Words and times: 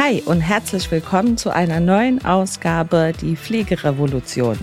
Hi 0.00 0.22
und 0.24 0.40
herzlich 0.40 0.88
willkommen 0.92 1.36
zu 1.36 1.50
einer 1.50 1.80
neuen 1.80 2.24
Ausgabe 2.24 3.12
Die 3.20 3.34
Pflegerevolution. 3.34 4.56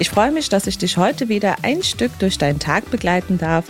Ich 0.00 0.10
freue 0.10 0.32
mich, 0.32 0.48
dass 0.48 0.66
ich 0.66 0.76
dich 0.76 0.96
heute 0.96 1.28
wieder 1.28 1.58
ein 1.62 1.84
Stück 1.84 2.10
durch 2.18 2.36
deinen 2.36 2.58
Tag 2.58 2.90
begleiten 2.90 3.38
darf 3.38 3.66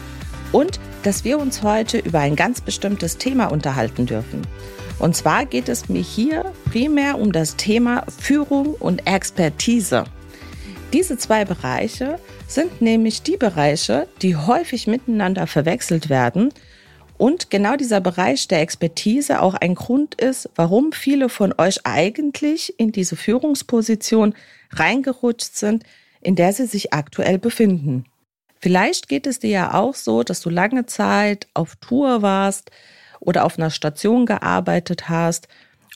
und 0.53 0.81
dass 1.03 1.23
wir 1.23 1.39
uns 1.39 1.63
heute 1.63 1.99
über 1.99 2.21
ein 2.21 2.35
ganz 2.35 2.63
bestimmtes 2.63 3.19
Thema 3.19 3.49
unterhalten 3.49 4.07
dürfen. 4.07 4.41
Und 4.99 5.15
zwar 5.15 5.45
geht 5.45 5.69
es 5.69 5.91
mir 5.91 6.01
hier 6.01 6.51
primär 6.71 7.19
um 7.19 7.31
das 7.31 7.57
Thema 7.57 8.07
Führung 8.19 8.69
und 8.69 9.07
Expertise. 9.07 10.05
Diese 10.95 11.19
zwei 11.19 11.45
Bereiche 11.45 12.19
sind 12.47 12.81
nämlich 12.81 13.21
die 13.21 13.37
Bereiche, 13.37 14.09
die 14.23 14.35
häufig 14.35 14.87
miteinander 14.87 15.47
verwechselt 15.47 16.09
werden 16.09 16.55
und 17.19 17.51
genau 17.51 17.77
dieser 17.77 18.01
Bereich 18.01 18.49
der 18.49 18.61
Expertise 18.61 19.41
auch 19.41 19.55
ein 19.55 19.75
Grund 19.75 20.15
ist, 20.15 20.51
warum 20.55 20.93
viele 20.93 21.29
von 21.29 21.55
euch 21.57 21.81
eigentlich 21.85 22.79
in 22.79 22.93
diese 22.93 23.17
Führungsposition 23.17 24.35
reingerutscht 24.71 25.57
sind, 25.57 25.85
in 26.21 26.37
der 26.37 26.53
sie 26.53 26.67
sich 26.67 26.93
aktuell 26.93 27.39
befinden. 27.39 28.05
Vielleicht 28.61 29.09
geht 29.09 29.27
es 29.27 29.39
dir 29.39 29.51
ja 29.51 29.75
auch 29.75 29.95
so, 29.95 30.23
dass 30.23 30.41
du 30.41 30.51
lange 30.51 30.87
Zeit 30.87 31.47
auf 31.55 31.77
Tour 31.77 32.23
warst 32.23 32.71
oder 33.21 33.45
auf 33.45 33.59
einer 33.59 33.71
Station 33.71 34.27
gearbeitet 34.27 35.09
hast 35.09 35.49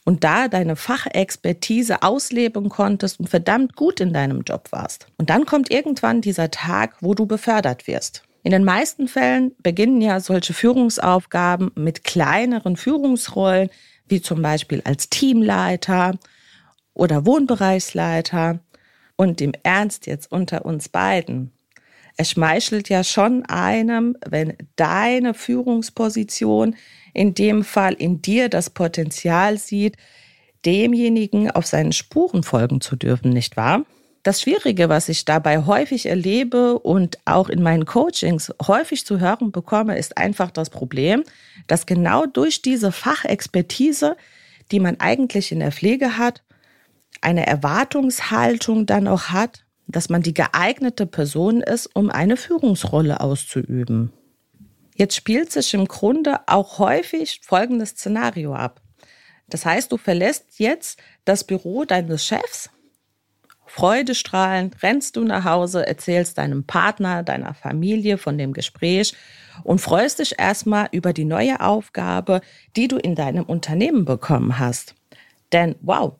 und 0.04 0.24
da 0.24 0.48
deine 0.48 0.76
Fachexpertise 0.76 2.02
ausleben 2.02 2.68
konntest 2.68 3.20
und 3.20 3.28
verdammt 3.28 3.76
gut 3.76 4.00
in 4.00 4.12
deinem 4.12 4.42
Job 4.42 4.68
warst. 4.70 5.06
Und 5.18 5.30
dann 5.30 5.46
kommt 5.46 5.70
irgendwann 5.70 6.20
dieser 6.20 6.50
Tag, 6.50 6.96
wo 7.00 7.14
du 7.14 7.26
befördert 7.26 7.86
wirst. 7.86 8.22
In 8.42 8.52
den 8.52 8.64
meisten 8.64 9.06
Fällen 9.06 9.52
beginnen 9.62 10.00
ja 10.00 10.18
solche 10.20 10.54
Führungsaufgaben 10.54 11.72
mit 11.74 12.04
kleineren 12.04 12.76
Führungsrollen, 12.76 13.70
wie 14.08 14.22
zum 14.22 14.40
Beispiel 14.40 14.80
als 14.84 15.10
Teamleiter 15.10 16.18
oder 16.94 17.26
Wohnbereichsleiter. 17.26 18.60
Und 19.16 19.42
im 19.42 19.52
Ernst 19.62 20.06
jetzt 20.06 20.32
unter 20.32 20.64
uns 20.64 20.88
beiden. 20.88 21.52
Es 22.16 22.30
schmeichelt 22.30 22.88
ja 22.88 23.04
schon 23.04 23.44
einem, 23.44 24.16
wenn 24.26 24.56
deine 24.76 25.34
Führungsposition 25.34 26.74
in 27.12 27.34
dem 27.34 27.64
Fall 27.64 27.92
in 27.92 28.22
dir 28.22 28.48
das 28.48 28.70
Potenzial 28.70 29.58
sieht, 29.58 29.96
demjenigen 30.64 31.50
auf 31.50 31.66
seinen 31.66 31.92
Spuren 31.92 32.42
folgen 32.42 32.80
zu 32.80 32.96
dürfen, 32.96 33.30
nicht 33.30 33.56
wahr? 33.56 33.84
Das 34.22 34.42
Schwierige, 34.42 34.90
was 34.90 35.08
ich 35.08 35.24
dabei 35.24 35.64
häufig 35.64 36.04
erlebe 36.04 36.78
und 36.78 37.18
auch 37.24 37.48
in 37.48 37.62
meinen 37.62 37.86
Coachings 37.86 38.52
häufig 38.66 39.06
zu 39.06 39.18
hören 39.18 39.50
bekomme, 39.50 39.98
ist 39.98 40.18
einfach 40.18 40.50
das 40.50 40.68
Problem, 40.68 41.24
dass 41.66 41.86
genau 41.86 42.26
durch 42.26 42.60
diese 42.60 42.92
Fachexpertise, 42.92 44.16
die 44.72 44.80
man 44.80 45.00
eigentlich 45.00 45.52
in 45.52 45.60
der 45.60 45.72
Pflege 45.72 46.18
hat, 46.18 46.42
eine 47.22 47.46
Erwartungshaltung 47.46 48.84
dann 48.84 49.08
auch 49.08 49.28
hat, 49.28 49.64
dass 49.86 50.10
man 50.10 50.22
die 50.22 50.34
geeignete 50.34 51.06
Person 51.06 51.62
ist, 51.62 51.86
um 51.94 52.10
eine 52.10 52.36
Führungsrolle 52.36 53.20
auszuüben. 53.20 54.12
Jetzt 54.96 55.16
spielt 55.16 55.50
sich 55.50 55.72
im 55.72 55.88
Grunde 55.88 56.40
auch 56.46 56.78
häufig 56.78 57.40
folgendes 57.42 57.90
Szenario 57.90 58.54
ab. 58.54 58.82
Das 59.48 59.64
heißt, 59.64 59.90
du 59.90 59.96
verlässt 59.96 60.58
jetzt 60.58 61.00
das 61.24 61.44
Büro 61.44 61.86
deines 61.86 62.24
Chefs, 62.24 62.70
freudestrahlend 63.72 64.82
rennst 64.82 65.16
du 65.16 65.24
nach 65.24 65.44
Hause, 65.44 65.86
erzählst 65.86 66.38
deinem 66.38 66.64
Partner, 66.64 67.22
deiner 67.22 67.54
Familie 67.54 68.18
von 68.18 68.36
dem 68.36 68.52
Gespräch 68.52 69.14
und 69.62 69.80
freust 69.80 70.18
dich 70.18 70.38
erstmal 70.38 70.88
über 70.90 71.12
die 71.12 71.24
neue 71.24 71.60
Aufgabe, 71.60 72.40
die 72.76 72.88
du 72.88 72.96
in 72.96 73.14
deinem 73.14 73.44
Unternehmen 73.44 74.04
bekommen 74.04 74.58
hast. 74.58 74.96
Denn 75.52 75.76
wow, 75.82 76.14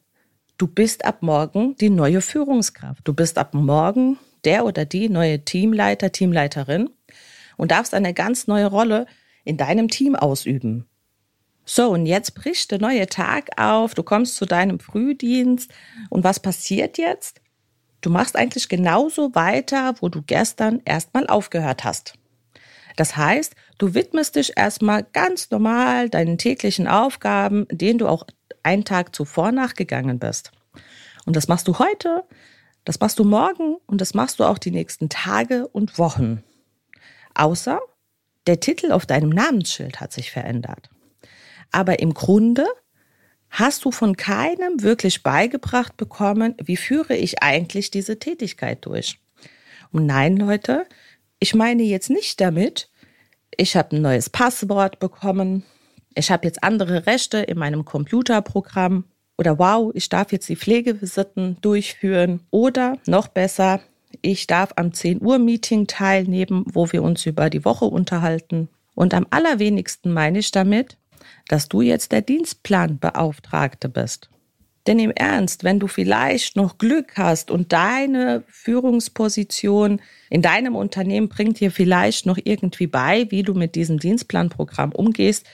du 0.59 0.69
bist 0.69 1.05
ab 1.05 1.23
morgen 1.23 1.75
die 1.77 1.91
neue 1.91 2.21
Führungskraft. 2.21 3.01
Du 3.03 3.15
bist 3.15 3.37
ab 3.37 3.53
morgen 3.53 4.17
der 4.45 4.65
oder 4.65 4.85
die 4.85 5.09
neue 5.09 5.45
Teamleiter, 5.45 6.13
Teamleiterin 6.13 6.89
und 7.57 7.73
darfst 7.73 7.95
eine 7.95 8.15
ganz 8.15 8.47
neue 8.47 8.67
Rolle 8.67 9.07
in 9.45 9.57
deinem 9.57 9.89
Team 9.89 10.15
ausüben. 10.15 10.87
So, 11.73 11.91
und 11.91 12.07
jetzt 12.07 12.35
bricht 12.35 12.73
der 12.73 12.81
neue 12.81 13.07
Tag 13.07 13.51
auf, 13.57 13.95
du 13.95 14.03
kommst 14.03 14.35
zu 14.35 14.45
deinem 14.45 14.81
Frühdienst 14.81 15.71
und 16.09 16.25
was 16.25 16.41
passiert 16.41 16.99
jetzt? 16.99 17.41
Du 18.01 18.11
machst 18.11 18.35
eigentlich 18.35 18.69
genauso 18.69 19.37
weiter, 19.37 19.95
wo 20.01 20.09
du 20.09 20.21
gestern 20.21 20.83
erstmal 20.85 21.29
aufgehört 21.29 21.85
hast. 21.85 22.15
Das 22.97 23.17
heißt, 23.17 23.55
du 23.79 23.95
widmest 23.95 24.35
dich 24.35 24.55
erstmal 24.57 25.05
ganz 25.13 25.53
normal 25.53 26.11
deinen 26.11 26.39
täglichen 26.39 26.89
Aufgaben, 26.89 27.69
denen 27.71 28.01
du 28.01 28.09
auch 28.09 28.27
einen 28.65 28.85
Tag 28.85 29.15
zuvor 29.15 29.53
nachgegangen 29.53 30.19
bist. 30.19 30.51
Und 31.25 31.37
das 31.37 31.47
machst 31.47 31.69
du 31.69 31.79
heute, 31.79 32.25
das 32.85 32.99
machst 32.99 33.21
du 33.21 33.23
morgen 33.23 33.77
und 33.87 34.01
das 34.01 34.13
machst 34.13 34.41
du 34.41 34.45
auch 34.45 34.59
die 34.59 34.73
nächsten 34.73 35.09
Tage 35.09 35.69
und 35.69 35.99
Wochen. 35.99 36.43
Außer 37.37 37.79
der 38.49 38.59
Titel 38.59 38.91
auf 38.91 39.07
deinem 39.07 39.31
Namensschild 39.31 40.01
hat 40.01 40.13
sich 40.13 40.33
verändert. 40.33 40.91
Aber 41.73 41.99
im 42.01 42.15
Grunde 42.15 42.67
hast 43.51 43.85
du 43.85 43.91
von 43.91 44.17
keinem 44.17 44.83
wirklich 44.83 45.23
beigebracht 45.23 45.97
bekommen, 45.97 46.55
wie 46.63 46.77
führe 46.77 47.17
ich 47.17 47.43
eigentlich 47.43 47.91
diese 47.91 48.19
Tätigkeit 48.19 48.87
durch. 48.87 49.19
Und 49.93 50.07
nein, 50.07 50.37
Leute, 50.37 50.87
ich 51.41 51.55
meine 51.55 51.83
jetzt 51.83 52.11
nicht 52.11 52.41
damit, 52.41 52.89
ich 53.57 53.77
habe 53.77 53.97
ein 53.97 54.03
neues 54.03 54.31
Passwort 54.31 55.01
bekommen, 55.01 55.65
ich 56.15 56.31
habe 56.31 56.47
jetzt 56.47 56.63
andere 56.63 57.07
Rechte 57.07 57.39
in 57.39 57.59
meinem 57.59 57.85
Computerprogramm 57.85 59.05
oder 59.37 59.59
wow, 59.59 59.91
ich 59.95 60.09
darf 60.09 60.33
jetzt 60.33 60.49
die 60.49 60.57
Pflegevisiten 60.57 61.57
durchführen 61.61 62.41
oder 62.51 62.99
noch 63.07 63.29
besser, 63.29 63.81
ich 64.23 64.47
darf 64.47 64.73
am 64.77 64.93
10 64.93 65.23
Uhr 65.23 65.39
Meeting 65.39 65.87
teilnehmen, 65.87 66.65
wo 66.67 66.93
wir 66.93 67.03
uns 67.03 67.27
über 67.27 67.49
die 67.49 67.65
Woche 67.65 67.87
unterhalten. 67.87 68.69
Und 68.95 69.15
am 69.15 69.27
allerwenigsten 69.31 70.13
meine 70.13 70.41
ich 70.41 70.51
damit, 70.51 70.99
dass 71.49 71.69
du 71.69 71.81
jetzt 71.81 72.13
der 72.13 72.23
Dienstplanbeauftragte 72.23 73.89
bist. 73.89 74.31
Denn 74.87 74.99
im 74.99 75.11
Ernst, 75.11 75.63
wenn 75.63 75.79
du 75.79 75.87
vielleicht 75.87 76.57
noch 76.57 76.79
Glück 76.79 77.17
hast 77.17 77.51
und 77.51 77.73
deine 77.73 78.45
Führungsposition 78.49 80.01
in 80.31 80.43
deinem 80.43 80.75
Unternehmen 80.75 81.29
bringt 81.29 81.61
dir 81.61 81.71
vielleicht 81.71 82.25
noch 82.25 82.39
irgendwie 82.43 82.87
bei, 82.87 83.27
wie 83.31 83.43
du 83.43 83.55
mit 83.55 83.75
diesem 83.75 83.99
Dienstplanprogramm 83.99 84.93
umgehst 84.93 85.47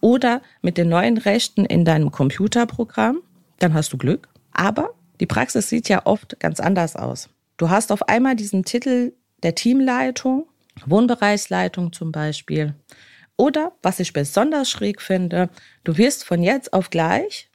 oder 0.00 0.42
mit 0.60 0.76
den 0.76 0.90
neuen 0.90 1.16
Rechten 1.16 1.64
in 1.64 1.86
deinem 1.86 2.12
Computerprogramm, 2.12 3.20
dann 3.58 3.72
hast 3.72 3.92
du 3.92 3.96
Glück. 3.96 4.28
Aber 4.52 4.90
die 5.20 5.26
Praxis 5.26 5.70
sieht 5.70 5.88
ja 5.88 6.04
oft 6.04 6.38
ganz 6.40 6.60
anders 6.60 6.94
aus. 6.94 7.30
Du 7.56 7.70
hast 7.70 7.90
auf 7.90 8.08
einmal 8.08 8.36
diesen 8.36 8.64
Titel 8.64 9.14
der 9.42 9.54
Teamleitung, 9.54 10.46
Wohnbereichsleitung 10.84 11.92
zum 11.92 12.12
Beispiel. 12.12 12.74
Oder, 13.36 13.72
was 13.82 14.00
ich 14.00 14.12
besonders 14.12 14.70
schräg 14.70 15.02
finde, 15.02 15.50
du 15.82 15.96
wirst 15.96 16.24
von 16.24 16.42
jetzt 16.42 16.72
auf 16.72 16.90
gleich 16.90 17.48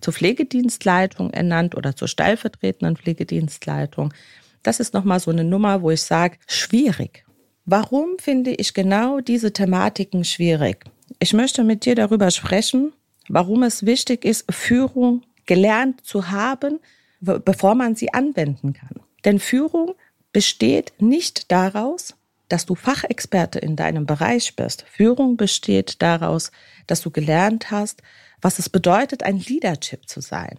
zur 0.00 0.14
Pflegedienstleitung 0.14 1.32
ernannt 1.32 1.74
oder 1.76 1.96
zur 1.96 2.08
stellvertretenden 2.08 2.96
Pflegedienstleitung. 2.96 4.14
Das 4.62 4.80
ist 4.80 4.94
nochmal 4.94 5.20
so 5.20 5.30
eine 5.30 5.44
Nummer, 5.44 5.82
wo 5.82 5.90
ich 5.90 6.02
sage, 6.02 6.38
schwierig. 6.46 7.24
Warum 7.64 8.18
finde 8.18 8.52
ich 8.52 8.72
genau 8.74 9.20
diese 9.20 9.52
Thematiken 9.52 10.24
schwierig? 10.24 10.84
Ich 11.18 11.34
möchte 11.34 11.64
mit 11.64 11.84
dir 11.84 11.94
darüber 11.94 12.30
sprechen, 12.30 12.92
warum 13.28 13.62
es 13.62 13.84
wichtig 13.84 14.24
ist, 14.24 14.50
Führung 14.50 15.22
gelernt 15.46 16.04
zu 16.06 16.30
haben, 16.30 16.78
bevor 17.20 17.74
man 17.74 17.96
sie 17.96 18.14
anwenden 18.14 18.72
kann. 18.72 19.00
Denn 19.24 19.38
Führung 19.38 19.94
besteht 20.32 20.92
nicht 20.98 21.50
daraus, 21.50 22.14
dass 22.48 22.66
du 22.66 22.74
Fachexperte 22.74 23.58
in 23.58 23.76
deinem 23.76 24.06
Bereich 24.06 24.56
bist. 24.56 24.84
Führung 24.90 25.36
besteht 25.36 26.00
daraus, 26.02 26.50
dass 26.86 27.02
du 27.02 27.10
gelernt 27.10 27.70
hast, 27.70 28.02
was 28.40 28.58
es 28.58 28.68
bedeutet, 28.68 29.22
ein 29.22 29.38
Leadership 29.38 30.08
zu 30.08 30.20
sein, 30.20 30.58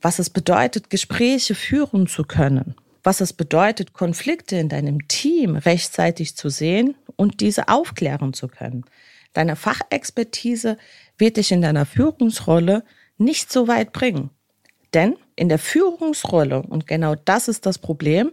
was 0.00 0.18
es 0.18 0.30
bedeutet, 0.30 0.90
Gespräche 0.90 1.54
führen 1.54 2.06
zu 2.06 2.24
können, 2.24 2.74
was 3.02 3.20
es 3.20 3.32
bedeutet, 3.32 3.92
Konflikte 3.92 4.56
in 4.56 4.68
deinem 4.68 5.08
Team 5.08 5.56
rechtzeitig 5.56 6.36
zu 6.36 6.48
sehen 6.48 6.96
und 7.16 7.40
diese 7.40 7.68
aufklären 7.68 8.32
zu 8.32 8.48
können. 8.48 8.84
Deine 9.32 9.56
Fachexpertise 9.56 10.76
wird 11.18 11.36
dich 11.36 11.52
in 11.52 11.62
deiner 11.62 11.86
Führungsrolle 11.86 12.84
nicht 13.18 13.52
so 13.52 13.68
weit 13.68 13.92
bringen. 13.92 14.30
Denn 14.94 15.16
in 15.36 15.48
der 15.48 15.58
Führungsrolle, 15.58 16.62
und 16.62 16.86
genau 16.86 17.14
das 17.14 17.48
ist 17.48 17.66
das 17.66 17.78
Problem, 17.78 18.32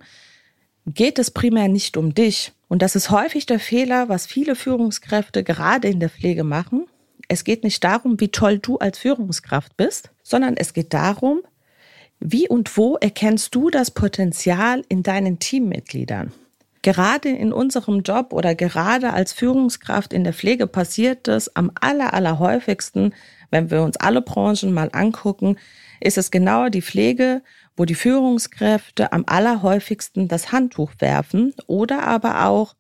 geht 0.86 1.20
es 1.20 1.32
primär 1.32 1.68
nicht 1.68 1.98
um 1.98 2.14
dich. 2.14 2.54
Und 2.74 2.82
das 2.82 2.96
ist 2.96 3.12
häufig 3.12 3.46
der 3.46 3.60
Fehler, 3.60 4.10
was 4.10 4.26
viele 4.26 4.56
Führungskräfte 4.56 5.44
gerade 5.44 5.90
in 5.90 6.00
der 6.00 6.10
Pflege 6.10 6.44
machen. 6.44 6.88
Es 7.28 7.44
geht 7.44 7.64
nicht 7.64 7.84
darum, 7.84 8.20
wie 8.20 8.30
toll 8.30 8.58
du 8.58 8.80
als 8.80 8.98
Führungskraft 8.98 9.78
bist, 9.78 10.10
sondern 10.24 10.58
es 10.58 10.74
geht 10.74 10.92
darum, 10.92 11.44
wie 12.20 12.50
und 12.50 12.76
wo 12.76 12.96
erkennst 12.96 13.54
du 13.54 13.70
das 13.70 13.92
Potenzial 13.92 14.84
in 14.90 15.04
deinen 15.04 15.38
Teammitgliedern? 15.38 16.34
Gerade 16.82 17.30
in 17.30 17.54
unserem 17.54 18.02
Job 18.02 18.34
oder 18.34 18.56
gerade 18.56 19.14
als 19.14 19.34
Führungskraft 19.34 20.12
in 20.12 20.24
der 20.24 20.34
Pflege 20.34 20.66
passiert 20.66 21.28
es 21.28 21.56
am 21.56 21.70
aller, 21.80 22.16
allerhäufigsten, 22.16 23.14
wenn 23.52 23.70
wir 23.70 23.84
uns 23.84 23.98
alle 23.98 24.24
Branchen 24.24 24.74
mal 24.74 24.90
angucken, 24.94 25.58
ist 26.00 26.18
es 26.18 26.32
genau 26.32 26.70
die 26.70 26.82
Pflege, 26.82 27.44
wo 27.76 27.86
die 27.86 27.96
Führungskräfte 27.96 29.12
am 29.12 29.24
allerhäufigsten 29.26 30.28
das 30.28 30.52
Handtuch 30.52 30.92
werfen 31.00 31.54
oder 31.68 32.04
aber 32.04 32.46
auch 32.46 32.76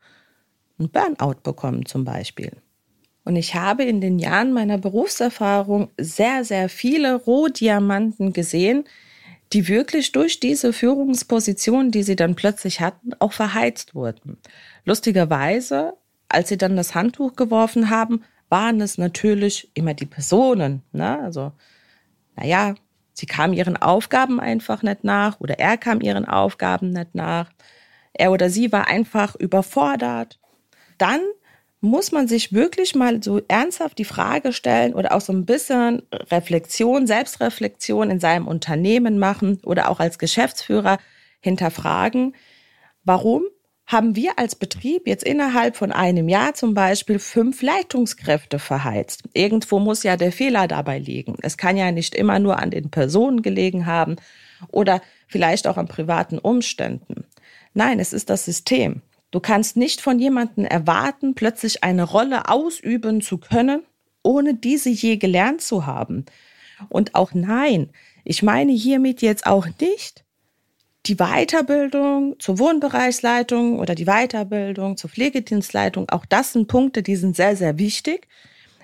ein 0.80 0.90
Burnout 0.90 1.42
bekommen 1.44 1.86
zum 1.86 2.04
Beispiel. 2.04 2.51
Und 3.25 3.36
ich 3.36 3.56
habe 3.56 3.84
in 3.84 4.01
den 4.01 4.19
Jahren 4.19 4.51
meiner 4.51 4.78
Berufserfahrung 4.78 5.90
sehr, 5.98 6.44
sehr 6.44 6.68
viele 6.69 7.16
Rohdiamanten 7.16 8.34
gesehen, 8.34 8.84
die 9.54 9.68
wirklich 9.68 10.12
durch 10.12 10.40
diese 10.40 10.74
Führungsposition, 10.74 11.92
die 11.92 12.04
sie 12.04 12.16
dann 12.16 12.36
plötzlich 12.36 12.81
hatten, 12.81 13.13
auch 13.19 13.34
verheizt 13.34 13.96
wurden. 13.96 14.38
Lustigerweise, 14.84 15.94
als 16.28 16.50
sie 16.50 16.57
dann 16.57 16.75
das 16.75 16.96
Handtuch 16.96 17.36
geworfen 17.36 17.89
haben, 17.89 18.24
waren 18.50 18.81
es 18.81 18.98
natürlich 18.98 19.69
immer 19.74 19.94
die 19.94 20.06
Personen. 20.06 20.81
Ne? 20.92 21.19
Also, 21.19 21.54
naja, 22.36 22.75
sie 23.13 23.25
kamen 23.25 23.54
ihren 23.54 23.77
Aufgaben 23.77 24.39
einfach 24.39 24.83
nicht 24.83 25.04
nach 25.04 25.39
oder 25.39 25.60
er 25.60 25.77
kam 25.77 26.01
ihren 26.01 26.25
Aufgaben 26.25 26.89
nicht 26.89 27.15
nach. 27.15 27.50
Er 28.13 28.31
oder 28.31 28.50
sie 28.50 28.71
war 28.71 28.88
einfach 28.88 29.36
überfordert. 29.36 30.39
Dann 30.98 31.21
muss 31.81 32.13
man 32.13 32.30
sich 32.30 32.54
wirklich 32.54 32.95
mal 32.95 33.21
so 33.21 33.42
ernsthaft 33.48 33.98
die 33.98 34.06
Frage 34.06 34.54
stellen 34.54 34.94
oder 34.94 35.12
auch 35.12 35.19
so 35.19 35.33
ein 35.33 35.45
bisschen 35.45 36.04
Reflexion, 36.13 37.07
Selbstreflexion 37.07 38.10
in 38.10 38.19
seinem 38.21 38.48
Unternehmen 38.48 39.19
machen 39.19 39.60
oder 39.65 39.89
auch 39.89 40.00
als 40.00 40.18
Geschäftsführer 40.18 40.98
hinterfragen, 41.42 42.36
warum 43.04 43.44
haben 43.86 44.16
wir 44.16 44.40
als 44.40 44.56
Betrieb 44.56 45.08
jetzt 45.08 45.24
innerhalb 45.24 45.76
von 45.76 45.92
einem 45.92 46.30
Jahr 46.30 46.54
zum 46.54 46.74
Beispiel 46.74 47.20
fünf 47.20 47.62
Leitungskräfte 47.62 48.60
verheizt. 48.60 49.24
Irgendwo 49.34 49.80
muss 49.80 50.04
ja 50.04 50.16
der 50.16 50.32
Fehler 50.32 50.68
dabei 50.68 51.00
liegen. 51.00 51.36
Es 51.42 51.58
kann 51.58 51.76
ja 51.76 51.92
nicht 51.92 52.16
immer 52.16 52.40
nur 52.40 52.60
an 52.60 52.72
den 52.72 52.90
Personen 52.90 53.42
gelegen 53.42 53.86
haben 53.86 54.16
oder 54.70 55.02
vielleicht 55.28 55.68
auch 55.68 55.78
an 55.78 55.88
privaten 55.88 56.40
Umständen. 56.40 57.26
Nein, 57.74 58.00
es 58.00 58.14
ist 58.14 58.30
das 58.30 58.46
System. 58.46 59.02
Du 59.32 59.40
kannst 59.40 59.78
nicht 59.78 60.00
von 60.00 60.20
jemandem 60.20 60.66
erwarten, 60.66 61.34
plötzlich 61.34 61.84
eine 61.84 62.04
Rolle 62.04 62.50
ausüben 62.50 63.22
zu 63.22 63.40
können, 63.40 63.84
ohne 64.22 64.54
diese 64.54 64.90
je 64.90 65.18
gelernt 65.18 65.62
zu 65.62 65.86
haben. 65.86 66.26
Und 66.88 67.16
auch 67.16 67.34
nein, 67.34 67.90
ich 68.24 68.44
meine 68.44 68.72
hiermit 68.72 69.22
jetzt 69.22 69.46
auch 69.46 69.68
nicht 69.82 70.23
die 71.06 71.16
Weiterbildung 71.16 72.36
zur 72.40 72.60
Wohnbereichsleitung 72.60 73.80
oder 73.80 73.94
die 73.96 74.06
Weiterbildung 74.06 74.96
zur 74.96 75.10
Pflegedienstleitung. 75.10 76.10
Auch 76.10 76.26
das 76.26 76.54
sind 76.54 76.68
Punkte, 76.68 77.04
die 77.04 77.16
sind 77.16 77.36
sehr, 77.36 77.56
sehr 77.56 77.78
wichtig. 77.78 78.28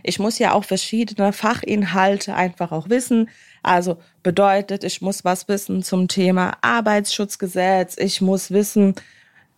Ich 0.04 0.20
muss 0.20 0.40
ja 0.40 0.54
auch 0.54 0.64
verschiedene 0.64 1.34
Fachinhalte 1.34 2.34
einfach 2.36 2.72
auch 2.72 2.90
wissen. 2.90 3.30
Also 3.64 3.98
bedeutet, 4.24 4.84
ich 4.84 5.02
muss 5.02 5.26
was 5.26 5.48
wissen 5.48 5.84
zum 5.84 6.08
Thema 6.08 6.58
Arbeitsschutzgesetz. 6.62 7.98
Ich 7.98 8.22
muss 8.22 8.52
wissen, 8.52 8.96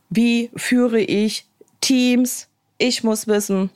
wie 0.10 0.52
führe 0.56 1.00
ich 1.00 1.46
Teams? 1.80 2.48
Ich 2.78 3.04
muss 3.04 3.28
wissen, 3.28 3.70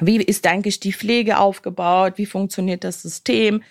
wie 0.00 0.16
ist 0.16 0.46
eigentlich 0.46 0.80
die 0.80 0.92
Pflege 0.92 1.38
aufgebaut? 1.38 2.14
Wie 2.16 2.26
funktioniert 2.26 2.84
das 2.84 3.02
System? 3.02 3.62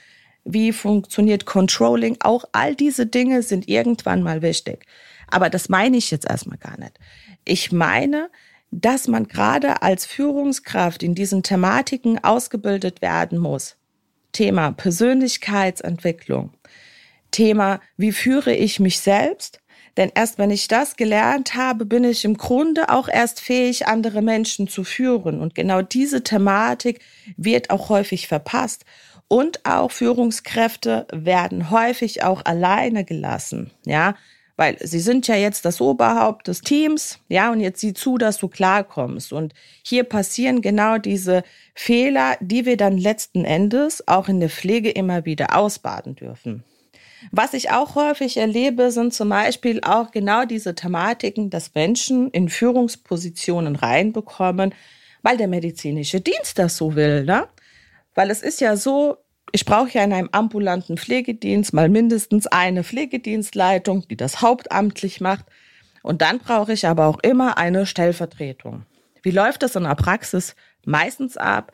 Wie 0.45 0.73
funktioniert 0.73 1.45
Controlling? 1.45 2.17
Auch 2.19 2.45
all 2.51 2.75
diese 2.75 3.05
Dinge 3.05 3.43
sind 3.43 3.67
irgendwann 3.67 4.23
mal 4.23 4.41
wichtig. 4.41 4.85
Aber 5.27 5.49
das 5.49 5.69
meine 5.69 5.97
ich 5.97 6.11
jetzt 6.11 6.29
erstmal 6.29 6.57
gar 6.57 6.77
nicht. 6.77 6.99
Ich 7.45 7.71
meine, 7.71 8.29
dass 8.71 9.07
man 9.07 9.27
gerade 9.27 9.81
als 9.81 10.05
Führungskraft 10.05 11.03
in 11.03 11.15
diesen 11.15 11.43
Thematiken 11.43 12.23
ausgebildet 12.23 13.01
werden 13.01 13.37
muss. 13.37 13.77
Thema 14.31 14.71
Persönlichkeitsentwicklung. 14.71 16.51
Thema, 17.31 17.79
wie 17.97 18.11
führe 18.11 18.53
ich 18.53 18.79
mich 18.79 18.99
selbst? 18.99 19.59
Denn 19.95 20.11
erst 20.15 20.39
wenn 20.39 20.49
ich 20.49 20.67
das 20.67 20.95
gelernt 20.95 21.53
habe, 21.53 21.85
bin 21.85 22.03
ich 22.03 22.25
im 22.25 22.35
Grunde 22.35 22.89
auch 22.89 23.07
erst 23.07 23.39
fähig, 23.39 23.87
andere 23.87 24.23
Menschen 24.23 24.67
zu 24.67 24.83
führen. 24.83 25.39
Und 25.39 25.53
genau 25.53 25.83
diese 25.83 26.23
Thematik 26.23 26.99
wird 27.37 27.69
auch 27.69 27.89
häufig 27.89 28.27
verpasst. 28.27 28.85
Und 29.27 29.65
auch 29.65 29.91
Führungskräfte 29.91 31.07
werden 31.11 31.71
häufig 31.71 32.23
auch 32.23 32.45
alleine 32.45 33.03
gelassen. 33.03 33.71
Ja, 33.85 34.15
weil 34.55 34.77
sie 34.79 34.99
sind 34.99 35.27
ja 35.27 35.35
jetzt 35.35 35.65
das 35.65 35.81
Oberhaupt 35.81 36.47
des 36.47 36.61
Teams, 36.61 37.19
ja, 37.27 37.51
und 37.51 37.59
jetzt 37.59 37.79
sieh 37.81 37.93
zu, 37.93 38.17
dass 38.17 38.37
du 38.37 38.47
klarkommst. 38.47 39.33
Und 39.33 39.53
hier 39.81 40.03
passieren 40.03 40.61
genau 40.61 40.99
diese 40.99 41.43
Fehler, 41.73 42.37
die 42.39 42.65
wir 42.65 42.77
dann 42.77 42.97
letzten 42.97 43.45
Endes 43.45 44.07
auch 44.07 44.27
in 44.29 44.39
der 44.39 44.49
Pflege 44.49 44.91
immer 44.91 45.25
wieder 45.25 45.57
ausbaden 45.57 46.15
dürfen. 46.15 46.63
Was 47.31 47.53
ich 47.53 47.71
auch 47.71 47.95
häufig 47.95 48.37
erlebe, 48.37 48.91
sind 48.91 49.13
zum 49.13 49.29
Beispiel 49.29 49.79
auch 49.81 50.11
genau 50.11 50.45
diese 50.45 50.75
Thematiken, 50.75 51.49
dass 51.49 51.73
Menschen 51.73 52.29
in 52.31 52.49
Führungspositionen 52.49 53.75
reinbekommen, 53.75 54.75
weil 55.21 55.37
der 55.37 55.47
medizinische 55.47 56.19
Dienst 56.19 56.59
das 56.59 56.75
so 56.77 56.95
will. 56.95 57.23
Ne? 57.23 57.47
Weil 58.15 58.29
es 58.29 58.41
ist 58.41 58.61
ja 58.61 58.75
so, 58.75 59.17
ich 59.51 59.65
brauche 59.65 59.89
ja 59.91 60.03
in 60.03 60.13
einem 60.13 60.29
ambulanten 60.31 60.97
Pflegedienst 60.97 61.73
mal 61.73 61.89
mindestens 61.89 62.47
eine 62.47 62.83
Pflegedienstleitung, 62.83 64.07
die 64.07 64.17
das 64.17 64.41
hauptamtlich 64.41 65.21
macht. 65.21 65.45
Und 66.01 66.21
dann 66.21 66.39
brauche 66.39 66.73
ich 66.73 66.85
aber 66.85 67.07
auch 67.07 67.19
immer 67.19 67.57
eine 67.57 67.85
Stellvertretung. 67.85 68.85
Wie 69.21 69.31
läuft 69.31 69.63
das 69.63 69.75
in 69.75 69.83
der 69.83 69.95
Praxis 69.95 70.55
meistens 70.85 71.37
ab? 71.37 71.71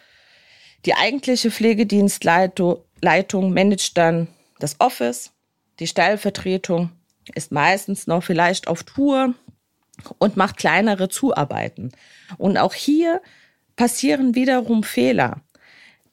Die 0.85 0.93
eigentliche 0.93 1.51
Pflegedienstleitung 1.51 2.83
Leitung 3.01 3.53
managt 3.53 3.97
dann 3.97 4.27
das 4.59 4.75
Office, 4.79 5.31
die 5.79 5.87
Stellvertretung 5.87 6.91
ist 7.35 7.51
meistens 7.51 8.07
noch 8.07 8.23
vielleicht 8.23 8.67
auf 8.67 8.83
Tour 8.83 9.33
und 10.17 10.37
macht 10.37 10.57
kleinere 10.57 11.09
Zuarbeiten. 11.09 11.91
Und 12.37 12.57
auch 12.57 12.73
hier 12.73 13.21
passieren 13.75 14.35
wiederum 14.35 14.83
Fehler. 14.83 15.41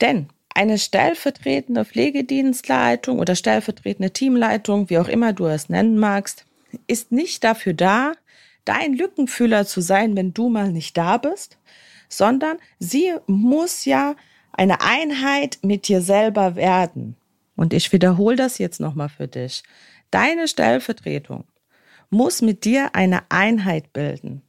Denn 0.01 0.29
eine 0.55 0.79
stellvertretende 0.79 1.85
Pflegedienstleitung 1.85 3.19
oder 3.19 3.35
stellvertretende 3.35 4.13
Teamleitung, 4.13 4.89
wie 4.89 4.99
auch 4.99 5.09
immer 5.09 5.33
du 5.33 5.47
es 5.47 5.69
nennen 5.69 5.99
magst, 5.99 6.47
ist 6.87 7.13
nicht 7.13 7.45
dafür 7.45 7.75
da, 7.75 8.13
dein 8.65 8.95
Lückenfüller 8.95 9.67
zu 9.67 9.81
sein, 9.81 10.17
wenn 10.17 10.33
du 10.35 10.49
mal 10.49 10.73
nicht 10.73 10.97
da 10.97 11.19
bist, 11.19 11.59
sondern 12.09 12.59
sie 12.79 13.13
muss 13.27 13.85
ja 13.85 14.17
eine 14.53 14.81
Einheit 14.81 15.59
mit 15.63 15.89
dir 15.89 16.01
selber 16.01 16.57
werden. 16.57 17.17
Und 17.55 17.73
ich 17.73 17.93
wiederhole 17.93 18.37
das 18.37 18.59
jetzt 18.59 18.81
nochmal 18.81 19.09
für 19.09 19.29
dich. 19.29 19.63
Deine 20.11 20.49
Stellvertretung 20.49 21.45
muss 22.11 22.43
mit 22.43 22.65
dir 22.65 22.95
eine 22.95 23.31
Einheit 23.31 23.93
bilden. 23.93 24.43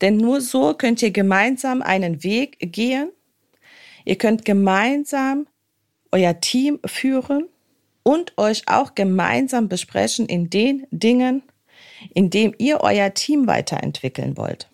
Denn 0.00 0.16
nur 0.16 0.40
so 0.40 0.74
könnt 0.74 1.02
ihr 1.02 1.10
gemeinsam 1.10 1.82
einen 1.82 2.22
Weg 2.22 2.56
gehen. 2.60 3.12
Ihr 4.08 4.16
könnt 4.16 4.46
gemeinsam 4.46 5.46
euer 6.12 6.40
Team 6.40 6.80
führen 6.86 7.46
und 8.02 8.38
euch 8.38 8.62
auch 8.66 8.94
gemeinsam 8.94 9.68
besprechen 9.68 10.24
in 10.24 10.48
den 10.48 10.86
Dingen, 10.90 11.42
in 12.14 12.30
dem 12.30 12.54
ihr 12.56 12.80
euer 12.80 13.12
Team 13.12 13.46
weiterentwickeln 13.46 14.38
wollt. 14.38 14.70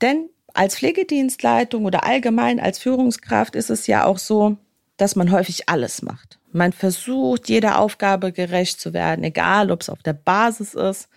Denn 0.00 0.30
als 0.54 0.76
Pflegedienstleitung 0.76 1.84
oder 1.84 2.04
allgemein 2.04 2.60
als 2.60 2.78
Führungskraft 2.78 3.56
ist 3.56 3.68
es 3.68 3.86
ja 3.88 4.06
auch 4.06 4.16
so, 4.16 4.56
dass 4.96 5.16
man 5.16 5.32
häufig 5.32 5.68
alles 5.68 6.00
macht. 6.00 6.38
Man 6.50 6.72
versucht, 6.72 7.50
jeder 7.50 7.80
Aufgabe 7.80 8.32
gerecht 8.32 8.80
zu 8.80 8.94
werden, 8.94 9.22
egal 9.22 9.70
ob 9.70 9.82
es 9.82 9.90
auf 9.90 10.02
der 10.02 10.14
Basis 10.14 10.72
ist, 10.72 11.10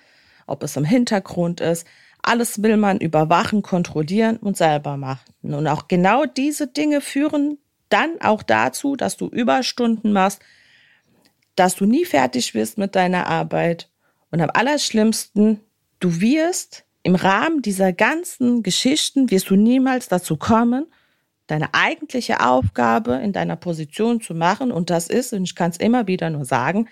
ob 0.46 0.62
es 0.64 0.76
im 0.76 0.84
Hintergrund 0.84 1.62
ist. 1.62 1.88
Alles 2.24 2.62
will 2.62 2.78
man 2.78 3.00
überwachen, 3.00 3.62
kontrollieren 3.62 4.38
und 4.38 4.58
selber 4.58 4.98
machen. 4.98 5.34
Und 5.42 5.68
auch 5.68 5.88
genau 5.88 6.26
diese 6.26 6.68
Dinge 6.68 7.02
führen 7.02 7.58
dann 7.90 8.22
auch 8.22 8.44
dazu, 8.44 8.96
dass 8.96 9.18
du 9.18 9.28
Überstunden 9.28 10.14
machst, 10.14 10.42
dass 11.56 11.76
du 11.76 11.86
nie 11.86 12.06
fertig 12.06 12.54
wirst 12.54 12.78
mit 12.78 12.96
deiner 12.96 13.28
Arbeit. 13.28 13.90
Und 14.30 14.42
am 14.42 14.50
allerschlimmsten, 14.54 15.60
du 16.00 16.22
wirst 16.22 16.86
im 17.04 17.16
Rahmen 17.16 17.62
dieser 17.62 17.94
ganzen 17.94 18.64
Geschichten, 18.64 19.32
wirst 19.32 19.50
du 19.50 19.56
niemals 19.56 20.08
dazu 20.08 20.38
kommen, 20.38 20.86
deine 21.48 21.74
eigentliche 21.74 22.40
Aufgabe 22.46 23.16
in 23.16 23.34
deiner 23.34 23.56
Position 23.56 24.22
zu 24.22 24.34
machen. 24.34 24.72
Und 24.72 24.90
das 24.90 25.08
ist, 25.08 25.34
und 25.34 25.44
ich 25.44 25.56
kann 25.56 25.72
es 25.72 25.78
immer 25.78 26.08
wieder 26.08 26.30
nur 26.30 26.46
sagen, 26.46 26.88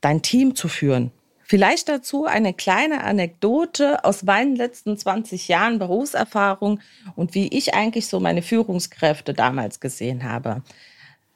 dein 0.00 0.22
Team 0.22 0.54
zu 0.54 0.68
führen. 0.68 1.12
Vielleicht 1.48 1.88
dazu 1.88 2.24
eine 2.24 2.52
kleine 2.54 3.04
Anekdote 3.04 4.04
aus 4.04 4.24
meinen 4.24 4.56
letzten 4.56 4.98
20 4.98 5.46
Jahren 5.46 5.78
Berufserfahrung 5.78 6.80
und 7.14 7.36
wie 7.36 7.46
ich 7.46 7.72
eigentlich 7.72 8.08
so 8.08 8.18
meine 8.18 8.42
Führungskräfte 8.42 9.32
damals 9.32 9.78
gesehen 9.78 10.24
habe. 10.24 10.64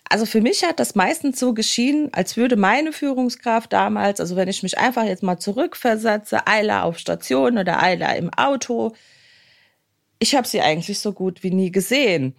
Also 0.09 0.26
für 0.26 0.40
mich 0.40 0.64
hat 0.64 0.81
das 0.81 0.97
meistens 0.97 1.38
so 1.38 1.55
geschienen, 1.55 2.12
als 2.12 2.37
würde 2.37 2.57
meine 2.57 2.93
Führungskraft 2.93 3.73
damals, 3.73 4.19
also 4.19 4.35
wenn 4.35 4.49
ich 4.49 4.64
mich 4.64 4.79
einfach 4.79 5.05
jetzt 5.05 5.23
mal 5.23 5.38
zurückversetze, 5.38 6.45
Eiler 6.49 6.83
auf 6.83 6.99
Station 6.99 7.57
oder 7.57 7.81
Eiler 7.81 8.17
im 8.17 8.35
Auto, 8.35 8.93
ich 10.19 10.35
habe 10.35 10.49
sie 10.49 10.61
eigentlich 10.61 10.99
so 10.99 11.12
gut 11.12 11.45
wie 11.45 11.52
nie 11.52 11.71
gesehen. 11.71 12.35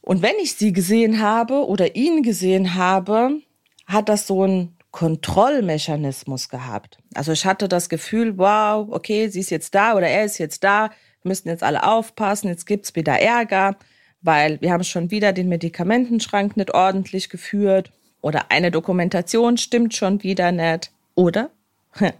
Und 0.00 0.22
wenn 0.22 0.36
ich 0.40 0.54
sie 0.54 0.72
gesehen 0.72 1.20
habe 1.20 1.66
oder 1.66 1.96
ihn 1.96 2.22
gesehen 2.22 2.76
habe, 2.76 3.42
hat 3.88 4.08
das 4.08 4.28
so 4.28 4.44
einen 4.44 4.77
Kontrollmechanismus 4.90 6.48
gehabt. 6.48 6.98
Also 7.14 7.32
ich 7.32 7.44
hatte 7.44 7.68
das 7.68 7.88
Gefühl, 7.88 8.38
wow, 8.38 8.88
okay, 8.90 9.28
sie 9.28 9.40
ist 9.40 9.50
jetzt 9.50 9.74
da 9.74 9.94
oder 9.94 10.08
er 10.08 10.24
ist 10.24 10.38
jetzt 10.38 10.64
da, 10.64 10.90
wir 11.22 11.28
müssen 11.28 11.48
jetzt 11.48 11.62
alle 11.62 11.82
aufpassen, 11.84 12.48
jetzt 12.48 12.66
gibt's 12.66 12.94
wieder 12.94 13.20
Ärger, 13.20 13.76
weil 14.22 14.60
wir 14.60 14.72
haben 14.72 14.84
schon 14.84 15.10
wieder 15.10 15.32
den 15.32 15.48
Medikamentenschrank 15.48 16.56
nicht 16.56 16.74
ordentlich 16.74 17.28
geführt 17.28 17.92
oder 18.20 18.50
eine 18.50 18.70
Dokumentation 18.70 19.58
stimmt 19.58 19.94
schon 19.94 20.22
wieder 20.22 20.52
nicht. 20.52 20.90
Oder? 21.14 21.50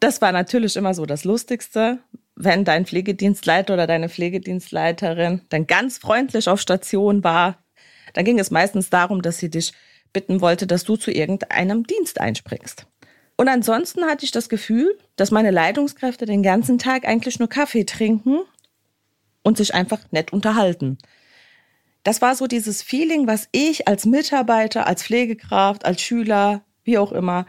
Das 0.00 0.22
war 0.22 0.30
natürlich 0.30 0.76
immer 0.76 0.94
so 0.94 1.06
das 1.06 1.24
Lustigste, 1.24 1.98
wenn 2.36 2.64
dein 2.64 2.86
Pflegedienstleiter 2.86 3.74
oder 3.74 3.88
deine 3.88 4.08
Pflegedienstleiterin 4.08 5.40
dann 5.48 5.66
ganz 5.66 5.98
freundlich 5.98 6.48
auf 6.48 6.60
Station 6.60 7.24
war. 7.24 7.58
Dann 8.14 8.24
ging 8.24 8.38
es 8.38 8.52
meistens 8.52 8.90
darum, 8.90 9.22
dass 9.22 9.38
sie 9.38 9.50
dich 9.50 9.72
bitten 10.12 10.40
wollte, 10.40 10.66
dass 10.66 10.84
du 10.84 10.96
zu 10.96 11.10
irgendeinem 11.10 11.86
Dienst 11.86 12.20
einspringst. 12.20 12.86
Und 13.36 13.48
ansonsten 13.48 14.04
hatte 14.04 14.24
ich 14.24 14.32
das 14.32 14.48
Gefühl, 14.48 14.98
dass 15.16 15.30
meine 15.30 15.50
Leitungskräfte 15.52 16.26
den 16.26 16.42
ganzen 16.42 16.78
Tag 16.78 17.06
eigentlich 17.06 17.38
nur 17.38 17.48
Kaffee 17.48 17.84
trinken 17.84 18.40
und 19.42 19.56
sich 19.56 19.74
einfach 19.74 20.00
nett 20.10 20.32
unterhalten. 20.32 20.98
Das 22.02 22.20
war 22.20 22.34
so 22.34 22.46
dieses 22.46 22.82
Feeling, 22.82 23.26
was 23.26 23.48
ich 23.52 23.86
als 23.86 24.06
Mitarbeiter, 24.06 24.86
als 24.86 25.02
Pflegekraft, 25.02 25.84
als 25.84 26.00
Schüler, 26.00 26.62
wie 26.84 26.98
auch 26.98 27.12
immer, 27.12 27.46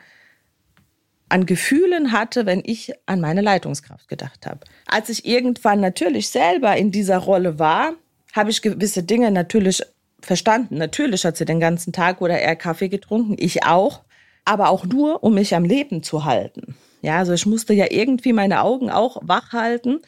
an 1.30 1.46
Gefühlen 1.46 2.12
hatte, 2.12 2.46
wenn 2.46 2.62
ich 2.66 2.92
an 3.06 3.22
meine 3.22 3.42
Leitungskraft 3.42 4.08
gedacht 4.08 4.46
habe. 4.46 4.60
Als 4.86 5.10
ich 5.10 5.26
irgendwann 5.26 5.80
natürlich 5.80 6.30
selber 6.30 6.76
in 6.76 6.92
dieser 6.92 7.20
Rolle 7.20 7.60
war, 7.60 7.94
habe 8.34 8.50
ich 8.50 8.62
gewisse 8.62 9.04
Dinge 9.04 9.32
natürlich 9.32 9.84
verstanden. 10.22 10.78
Natürlich 10.78 11.26
hat 11.26 11.38
sie 11.38 11.46
den 11.46 11.60
ganzen 11.60 11.94
Tag 11.94 12.22
oder 12.22 12.40
eher 12.40 12.56
Kaffee 12.56 12.90
getrunken, 12.90 13.36
ich 13.38 13.64
auch, 13.64 14.04
aber 14.46 14.70
auch 14.70 14.86
nur, 14.86 15.24
um 15.24 15.34
mich 15.36 15.56
am 15.56 15.66
Leben 15.66 16.04
zu 16.04 16.26
halten. 16.26 16.76
Ja, 17.02 17.18
also 17.18 17.34
ich 17.34 17.46
musste 17.46 17.74
ja 17.74 17.88
irgendwie 17.90 18.34
meine 18.34 18.62
Augen 18.62 18.90
auch 18.90 19.18
wach 19.22 19.54
halten, 19.54 20.00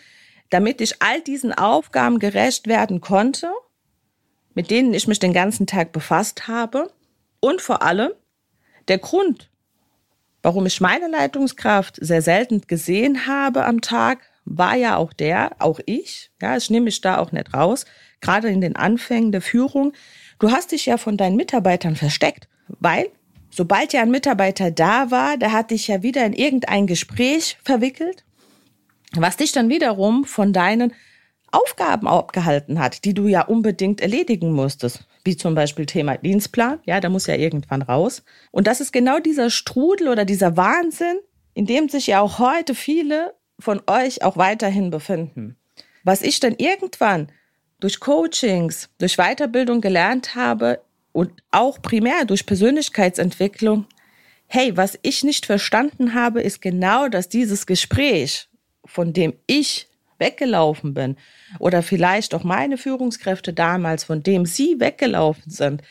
damit 0.50 0.82
ich 0.82 1.01
all 1.01 1.22
diesen 1.22 1.53
Aufgaben 1.53 2.20
gerecht 2.20 2.68
werden 2.68 3.00
konnte, 3.00 3.51
mit 4.53 4.70
denen 4.70 4.94
ich 4.94 5.08
mich 5.08 5.20
den 5.20 5.34
ganzen 5.34 5.68
Tag 5.68 5.91
befasst 5.94 6.48
habe. 6.48 6.91
Und 7.39 7.62
vor 7.62 7.82
allem 7.82 8.12
der 8.89 8.98
Grund, 8.98 9.51
Warum 10.41 10.65
ich 10.65 10.82
meine 10.82 11.08
Leitungskraft 11.08 11.98
sehr 12.01 12.22
selten 12.22 12.62
gesehen 12.62 13.27
habe 13.27 13.65
am 13.65 13.82
Tag, 13.82 14.20
war 14.58 14.75
ja 14.75 14.98
auch 14.98 15.13
der, 15.13 15.51
auch 15.60 15.79
ich, 15.86 16.31
ja, 16.41 16.58
ich 16.58 16.70
nehme 16.70 16.86
mich 16.86 17.01
da 17.01 17.17
auch 17.17 17.31
nicht 17.31 17.53
raus, 17.53 17.86
gerade 18.20 18.50
in 18.50 18.62
den 18.62 18.75
Anfängen 18.75 19.31
der 19.31 19.41
Führung. 19.41 19.93
Du 20.39 20.51
hast 20.51 20.72
dich 20.72 20.86
ja 20.86 20.98
von 20.98 21.17
deinen 21.17 21.36
Mitarbeitern 21.36 21.96
versteckt, 21.96 22.48
weil 22.79 23.08
sobald 23.50 23.93
ja 23.93 24.01
ein 24.01 24.12
Mitarbeiter 24.12 24.72
da 24.72 25.12
war, 25.12 25.38
der 25.38 25.51
hat 25.51 25.72
dich 25.72 25.88
ja 25.88 26.03
wieder 26.03 26.25
in 26.25 26.34
irgendein 26.34 26.88
Gespräch 26.88 27.58
verwickelt, 27.63 28.24
was 29.15 29.38
dich 29.38 29.51
dann 29.51 29.70
wiederum 29.70 30.25
von 30.25 30.53
deinen 30.53 30.93
Aufgaben 31.51 32.08
abgehalten 32.08 32.79
hat, 32.79 33.03
die 33.03 33.13
du 33.13 33.27
ja 33.27 33.41
unbedingt 33.41 34.00
erledigen 34.01 34.53
musstest 34.53 35.05
wie 35.24 35.38
zum 35.38 35.55
Beispiel 35.55 35.86
Thema 35.86 36.17
Dienstplan. 36.17 36.79
Ja, 36.86 37.00
da 37.00 37.10
muss 37.10 37.27
ja 37.27 37.36
irgendwann 37.36 37.81
raus. 37.81 38.24
Und 38.51 38.67
das 38.67 38.81
ist 38.81 38.91
genau 38.91 39.20
dieser 39.20 39.50
Strudel 39.50 40.08
oder 40.08 40.25
dieser 40.25 40.58
Wahnsinn, 40.58 41.20
in 41.53 41.65
dem 41.65 41.89
sich 41.89 42.08
ja 42.08 42.22
auch 42.22 42.39
heute 42.39 42.75
viele 42.75 43.34
von 43.62 43.82
euch 43.88 44.24
auch 44.24 44.38
weiterhin 44.38 44.89
befinden. 44.89 45.56
Was 46.03 46.22
ich 46.22 46.39
dann 46.39 46.56
irgendwann 46.58 47.32
durch 47.80 48.00
Coachings, 48.00 48.89
durch 48.98 49.18
Weiterbildung 49.18 49.82
gelernt 49.82 50.36
habe 50.36 50.82
und 51.12 51.32
auch 51.51 51.82
primär 51.82 52.25
durch 52.25 52.46
Persönlichkeitsentwicklung, 52.46 53.86
hey, 54.48 54.75
was 54.75 55.00
ich 55.01 55.24
nicht 55.24 55.46
verstanden 55.46 56.13
habe, 56.13 56.41
ist 56.41 56.62
genau, 56.62 57.08
dass 57.08 57.30
dieses 57.30 57.65
Gespräch, 57.65 58.50
von 58.86 59.13
dem 59.13 59.34
ich 59.48 59.88
weggelaufen 60.18 60.94
bin 60.94 61.18
oder 61.60 61.82
vielleicht 61.84 62.34
auch 62.36 62.44
meine 62.44 62.77
Führungskräfte 62.77 63.53
damals, 63.53 64.03
von 64.03 64.24
dem 64.24 64.46
sie 64.46 64.80
weggelaufen 64.80 65.50
sind, 65.51 65.82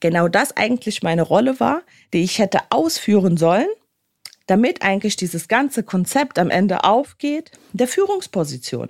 genau 0.00 0.28
das 0.28 0.56
eigentlich 0.56 1.02
meine 1.02 1.22
Rolle 1.22 1.58
war, 1.60 1.82
die 2.12 2.22
ich 2.22 2.38
hätte 2.38 2.60
ausführen 2.70 3.36
sollen, 3.36 3.68
damit 4.48 4.82
eigentlich 4.82 5.14
dieses 5.14 5.46
ganze 5.46 5.84
Konzept 5.84 6.38
am 6.38 6.50
Ende 6.50 6.82
aufgeht, 6.82 7.52
der 7.72 7.86
Führungsposition. 7.86 8.88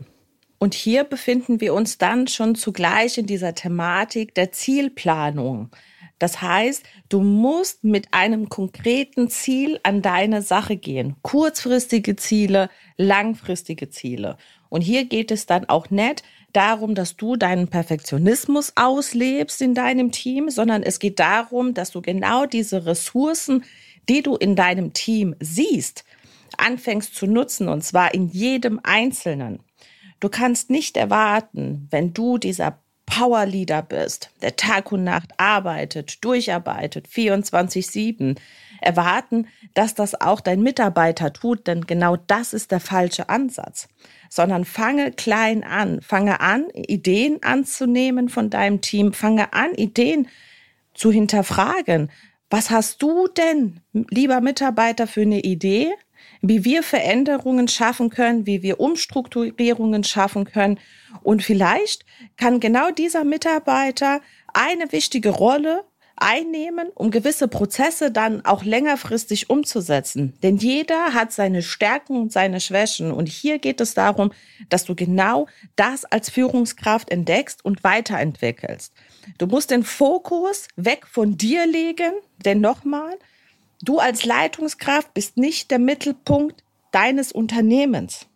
Und 0.58 0.74
hier 0.74 1.04
befinden 1.04 1.60
wir 1.60 1.74
uns 1.74 1.98
dann 1.98 2.26
schon 2.26 2.54
zugleich 2.54 3.18
in 3.18 3.26
dieser 3.26 3.54
Thematik 3.54 4.34
der 4.34 4.50
Zielplanung. 4.52 5.70
Das 6.18 6.42
heißt, 6.42 6.84
du 7.08 7.20
musst 7.20 7.84
mit 7.84 8.08
einem 8.12 8.48
konkreten 8.48 9.28
Ziel 9.30 9.78
an 9.84 10.02
deine 10.02 10.42
Sache 10.42 10.76
gehen. 10.76 11.14
Kurzfristige 11.22 12.16
Ziele, 12.16 12.70
langfristige 12.96 13.88
Ziele. 13.88 14.36
Und 14.68 14.80
hier 14.80 15.04
geht 15.04 15.30
es 15.30 15.46
dann 15.46 15.68
auch 15.68 15.90
nicht 15.90 16.24
darum, 16.52 16.94
dass 16.94 17.16
du 17.16 17.36
deinen 17.36 17.68
Perfektionismus 17.68 18.72
auslebst 18.74 19.62
in 19.62 19.74
deinem 19.74 20.10
Team, 20.10 20.50
sondern 20.50 20.82
es 20.82 20.98
geht 20.98 21.20
darum, 21.20 21.74
dass 21.74 21.90
du 21.90 22.02
genau 22.02 22.46
diese 22.46 22.84
Ressourcen, 22.84 23.64
die 24.08 24.22
du 24.22 24.36
in 24.36 24.56
deinem 24.56 24.92
Team 24.92 25.34
siehst, 25.40 26.04
anfängst 26.56 27.14
zu 27.14 27.26
nutzen 27.26 27.68
und 27.68 27.82
zwar 27.84 28.14
in 28.14 28.28
jedem 28.28 28.80
Einzelnen. 28.82 29.60
Du 30.20 30.28
kannst 30.28 30.70
nicht 30.70 30.96
erwarten, 30.96 31.86
wenn 31.90 32.12
du 32.12 32.38
dieser 32.38 32.80
Powerleader 33.06 33.82
bist, 33.82 34.30
der 34.42 34.56
Tag 34.56 34.92
und 34.92 35.02
Nacht 35.02 35.30
arbeitet, 35.38 36.24
durcharbeitet, 36.24 37.08
24-7, 37.08 38.36
erwarten, 38.80 39.48
dass 39.74 39.94
das 39.94 40.20
auch 40.20 40.40
dein 40.40 40.60
Mitarbeiter 40.62 41.32
tut, 41.32 41.66
denn 41.66 41.86
genau 41.86 42.16
das 42.16 42.52
ist 42.52 42.70
der 42.70 42.80
falsche 42.80 43.28
Ansatz. 43.28 43.88
Sondern 44.28 44.64
fange 44.64 45.12
klein 45.12 45.64
an, 45.64 46.02
fange 46.02 46.40
an, 46.40 46.68
Ideen 46.74 47.42
anzunehmen 47.42 48.28
von 48.28 48.50
deinem 48.50 48.82
Team, 48.82 49.12
fange 49.14 49.52
an, 49.54 49.74
Ideen 49.74 50.28
zu 50.92 51.10
hinterfragen. 51.10 52.10
Was 52.50 52.71
hast 52.71 53.02
du 53.02 53.28
denn, 53.28 53.81
lieber 53.93 54.40
Mitarbeiter, 54.40 55.07
für 55.07 55.23
eine 55.23 55.40
Idee, 55.40 55.93
wie 56.40 56.64
wir 56.64 56.83
Veränderungen 56.83 57.69
schaffen 57.69 58.11
können, 58.11 58.47
wie 58.47 58.62
wir 58.62 58.81
Umstrukturierungen 58.81 60.05
schaffen 60.05 60.45
können. 60.45 60.78
Und 61.23 61.43
vielleicht 61.43 62.05
kann 62.37 62.61
genau 62.61 62.90
dieser 62.90 63.25
Mitarbeiter 63.25 64.21
eine 64.52 64.93
wichtige 64.93 65.31
Rolle 65.31 65.85
einnehmen, 66.17 66.88
um 66.95 67.12
gewisse 67.12 67.47
Prozesse 67.47 68.11
dann 68.11 68.45
auch 68.45 68.64
längerfristig 68.64 69.50
umzusetzen. 69.50 70.35
Denn 70.43 70.57
jeder 70.57 71.14
hat 71.14 71.33
seine 71.33 71.62
Stärken 71.62 72.17
und 72.17 72.33
seine 72.33 72.61
Schwächen. 72.61 73.12
Und 73.12 73.28
hier 73.28 73.59
geht 73.61 73.81
es 73.81 73.95
darum, 73.95 74.33
dass 74.69 74.85
du 74.85 74.97
genau 74.97 75.47
das 75.76 76.05
als 76.05 76.28
Führungskraft 76.28 77.11
entdeckst 77.11 77.64
und 77.64 77.85
weiterentwickelst. 77.85 78.93
Du 79.37 79.47
musst 79.47 79.70
den 79.70 79.85
Fokus 79.85 80.68
weg 80.76 81.06
von 81.06 81.37
dir 81.37 81.66
legen, 81.66 82.12
denn 82.44 82.61
nochmal, 82.61 83.18
du 83.82 83.99
als 83.99 84.25
Leitungskraft 84.25 85.12
bist 85.14 85.37
nicht 85.37 85.70
der 85.70 85.78
Mittelpunkt 85.78 86.64
deines 86.90 87.32
Unternehmens. 87.32 88.26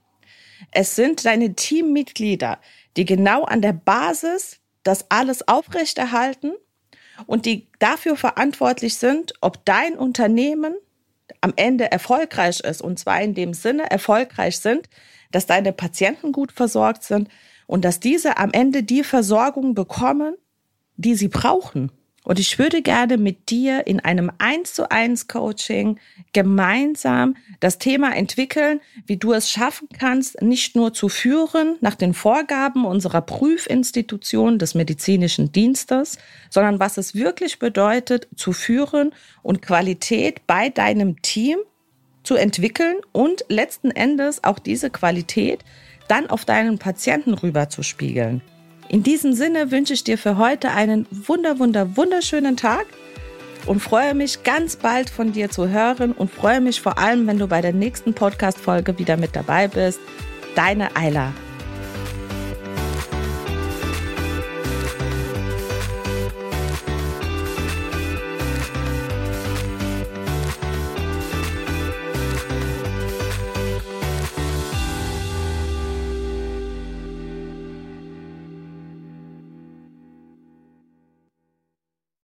Es 0.71 0.95
sind 0.95 1.25
deine 1.25 1.55
Teammitglieder, 1.55 2.59
die 2.97 3.05
genau 3.05 3.45
an 3.45 3.63
der 3.63 3.73
Basis 3.73 4.61
das 4.83 5.11
alles 5.11 5.47
aufrechterhalten 5.49 6.53
und 7.27 7.47
die 7.47 7.69
dafür 7.79 8.17
verantwortlich 8.17 8.97
sind, 8.97 9.35
ob 9.41 9.65
dein 9.65 9.97
Unternehmen 9.97 10.75
am 11.41 11.53
Ende 11.57 11.91
erfolgreich 11.91 12.61
ist. 12.61 12.83
Und 12.83 12.99
zwar 12.99 13.21
in 13.21 13.35
dem 13.35 13.55
Sinne 13.55 13.91
erfolgreich 13.91 14.59
sind, 14.59 14.89
dass 15.31 15.47
deine 15.47 15.73
Patienten 15.73 16.33
gut 16.33 16.53
versorgt 16.53 17.05
sind 17.05 17.29
und 17.67 17.85
dass 17.85 18.01
diese 18.01 18.37
am 18.37 18.53
Ende 18.53 18.83
die 18.83 19.03
Versorgung 19.03 19.75
bekommen, 19.75 20.37
die 21.03 21.15
sie 21.15 21.29
brauchen. 21.29 21.93
Und 22.25 22.39
ich 22.39 22.59
würde 22.59 22.83
gerne 22.83 23.17
mit 23.19 23.51
dir 23.51 23.87
in 23.87 23.99
einem 23.99 24.31
1 24.39 24.75
zu 24.75 24.91
1 24.91 25.27
Coaching 25.27 25.99
gemeinsam 26.33 27.37
das 27.59 27.79
Thema 27.79 28.15
entwickeln, 28.15 28.81
wie 29.07 29.17
du 29.17 29.33
es 29.33 29.51
schaffen 29.51 29.89
kannst, 29.99 30.41
nicht 30.41 30.77
nur 30.77 30.93
zu 30.93 31.09
führen 31.09 31.79
nach 31.81 31.97
den 31.97 32.15
Vorgaben 32.15 32.85
unserer 32.85 33.23
Prüfinstitution 33.23 34.61
des 34.61 34.77
medizinischen 34.77 35.51
Dienstes, 35.51 36.19
sondern 36.49 36.79
was 36.79 36.97
es 36.97 37.17
wirklich 37.17 37.59
bedeutet, 37.59 38.29
zu 38.37 38.53
führen 38.53 39.13
und 39.43 39.61
Qualität 39.61 40.47
bei 40.47 40.69
deinem 40.69 41.21
Team 41.23 41.59
zu 42.23 42.37
entwickeln 42.37 42.99
und 43.11 43.45
letzten 43.49 43.91
Endes 43.91 44.45
auch 44.45 44.61
diese 44.61 44.91
Qualität 44.91 45.65
dann 46.07 46.31
auf 46.31 46.45
deinen 46.45 46.79
Patienten 46.79 47.35
rüberzuspiegeln. 47.35 48.43
In 48.93 49.03
diesem 49.03 49.33
Sinne 49.33 49.71
wünsche 49.71 49.95
ich 49.95 50.05
dir 50.05 50.19
für 50.19 50.37
heute 50.37 50.71
einen 50.71 51.07
wunder, 51.11 51.59
wunder, 51.59 51.97
wunderschönen 51.97 52.59
Tag 52.59 52.85
und 53.65 53.81
freue 53.81 54.15
mich 54.15 54.43
ganz 54.43 54.77
bald 54.77 55.09
von 55.09 55.33
dir 55.33 55.49
zu 55.49 55.71
hören 55.71 56.13
und 56.13 56.31
freue 56.31 56.61
mich 56.61 56.83
vor 56.83 56.99
allem, 56.99 57.27
wenn 57.27 57.39
du 57.39 57.47
bei 57.47 57.63
der 57.63 57.73
nächsten 57.73 58.13
Podcast-Folge 58.13 58.99
wieder 58.99 59.17
mit 59.17 59.35
dabei 59.35 59.67
bist. 59.67 59.99
Deine 60.57 60.95
Ayla. 60.95 61.33